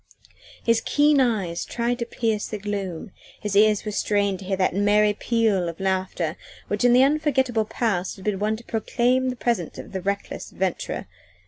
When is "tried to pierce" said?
1.63-2.47